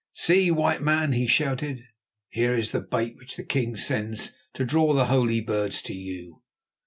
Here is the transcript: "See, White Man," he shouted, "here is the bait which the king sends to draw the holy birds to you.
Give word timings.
"See, 0.15 0.49
White 0.49 0.81
Man," 0.81 1.11
he 1.11 1.27
shouted, 1.27 1.83
"here 2.29 2.55
is 2.55 2.71
the 2.71 2.81
bait 2.81 3.17
which 3.19 3.35
the 3.35 3.43
king 3.43 3.75
sends 3.75 4.35
to 4.55 4.65
draw 4.65 4.95
the 4.95 5.05
holy 5.05 5.41
birds 5.41 5.79
to 5.83 5.93
you. 5.93 6.41